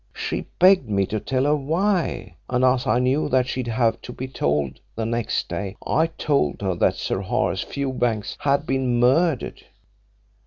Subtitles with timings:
[0.15, 4.11] She begged me to tell her why, and as I knew that she'd have to
[4.11, 9.61] be told the next day, I told her that Sir Horace Fewbanks had been murdered.